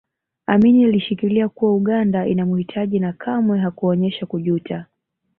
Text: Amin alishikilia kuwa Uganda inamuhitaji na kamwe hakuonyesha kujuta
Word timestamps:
Amin 0.47 0.85
alishikilia 0.85 1.49
kuwa 1.49 1.73
Uganda 1.75 2.27
inamuhitaji 2.27 2.99
na 2.99 3.13
kamwe 3.13 3.59
hakuonyesha 3.59 4.25
kujuta 4.25 4.85